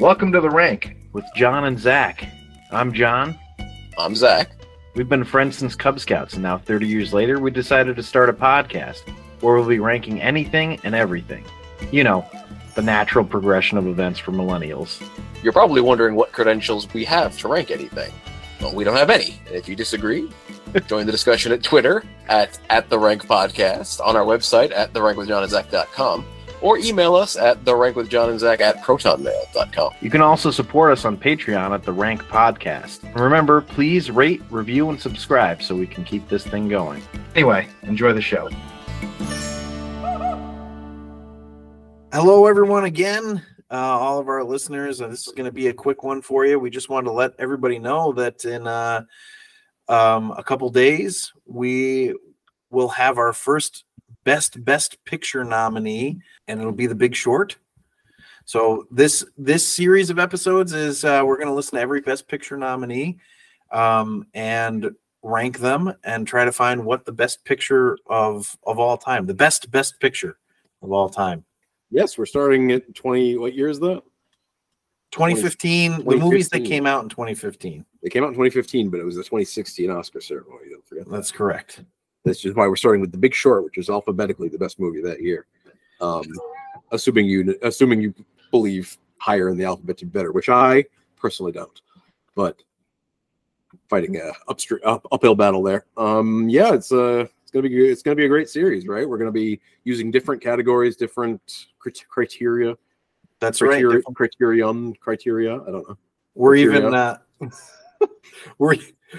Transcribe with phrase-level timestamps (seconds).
[0.00, 2.26] Welcome to the rank with John and Zach.
[2.72, 3.38] I'm John.
[3.98, 4.50] I'm Zach.
[4.94, 8.30] We've been friends since Cub Scouts, and now 30 years later, we decided to start
[8.30, 9.06] a podcast
[9.40, 11.44] where we'll be ranking anything and everything.
[11.92, 12.24] You know,
[12.76, 15.06] the natural progression of events for millennials.
[15.42, 18.10] You're probably wondering what credentials we have to rank anything.
[18.62, 19.38] Well, we don't have any.
[19.48, 20.30] And if you disagree,
[20.86, 26.24] join the discussion at Twitter at, at the rank podcast, on our website at therankwithjohnandzach.com,
[26.62, 29.94] or email us at the rank with John and Zach at protonmail.com.
[30.00, 33.02] You can also support us on Patreon at the Rank Podcast.
[33.04, 37.02] And remember, please rate, review, and subscribe so we can keep this thing going.
[37.34, 38.48] Anyway, enjoy the show.
[42.12, 43.42] Hello, everyone, again.
[43.70, 46.44] Uh, all of our listeners, uh, this is going to be a quick one for
[46.44, 46.58] you.
[46.58, 49.02] We just wanted to let everybody know that in uh,
[49.88, 52.16] um, a couple days, we
[52.70, 53.84] will have our first
[54.24, 57.56] best best picture nominee, and it'll be The Big Short.
[58.44, 62.26] So this this series of episodes is uh, we're going to listen to every best
[62.28, 63.18] picture nominee
[63.70, 64.90] um, and
[65.22, 69.34] rank them and try to find what the best picture of of all time, the
[69.34, 70.38] best best picture
[70.82, 71.44] of all time.
[71.90, 73.36] Yes, we're starting at 20.
[73.36, 74.02] What year is that?
[75.12, 77.84] 2015, the movies that came out in 2015.
[78.02, 80.70] They came out in 2015, but it was the 2016 Oscar ceremony.
[80.70, 81.10] Don't forget that.
[81.10, 81.82] That's correct.
[82.24, 85.00] That's just why we're starting with The Big Short, which is alphabetically the best movie
[85.02, 85.46] that year.
[86.00, 86.24] Um,
[86.92, 88.14] assuming you assuming you
[88.50, 90.84] believe higher in the alphabet to better, which I
[91.16, 91.80] personally don't.
[92.34, 92.62] But
[93.88, 95.86] fighting a upstream up, uphill battle there.
[95.96, 99.08] Um, yeah, it's uh it's gonna be it's gonna be a great series, right?
[99.08, 102.76] We're gonna be using different categories, different crit- criteria.
[103.40, 104.14] That's criteria, right.
[104.14, 105.54] criterion criteria.
[105.54, 105.96] I don't know.
[106.34, 106.78] We're criteria.
[106.78, 107.18] even uh,
[108.58, 108.76] we're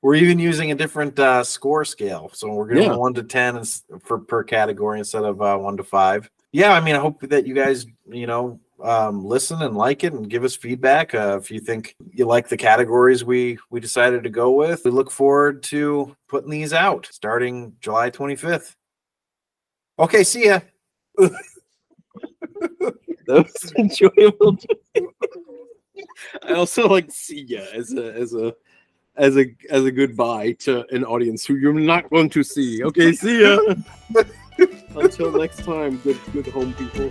[0.00, 2.30] we're even using a different uh, score scale.
[2.32, 2.96] So we're going Yeah.
[2.96, 3.62] one to ten
[4.00, 6.30] for per category instead of uh, one to five.
[6.52, 10.12] Yeah, I mean, I hope that you guys, you know, um, listen and like it
[10.12, 14.22] and give us feedback uh, if you think you like the categories we we decided
[14.24, 14.84] to go with.
[14.84, 18.76] We look forward to putting these out starting July twenty fifth.
[19.98, 20.60] Okay, see ya.
[23.26, 24.56] That was enjoyable.
[26.42, 28.54] I also like see ya as a as a
[29.16, 32.82] as a as a goodbye to an audience who you're not going to see.
[32.84, 33.58] Okay, see ya.
[34.96, 37.10] Until next time, good good home people.